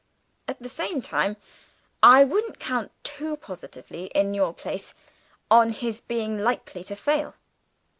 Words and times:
At 0.47 0.59
the 0.59 0.67
same 0.67 0.99
time 1.03 1.37
I 2.01 2.23
wouldn't 2.23 2.57
count 2.57 2.91
too 3.03 3.37
positively, 3.37 4.05
in 4.15 4.33
your 4.33 4.51
place, 4.51 4.95
on 5.51 5.69
his 5.69 6.01
being 6.01 6.39
likely 6.39 6.83
to 6.85 6.95
fail. 6.95 7.35